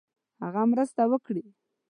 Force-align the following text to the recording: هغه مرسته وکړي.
هغه 0.43 0.61
مرسته 0.71 1.01
وکړي. 1.11 1.45